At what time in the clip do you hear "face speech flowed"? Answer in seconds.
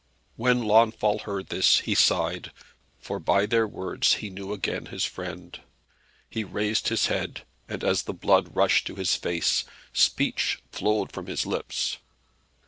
9.15-11.11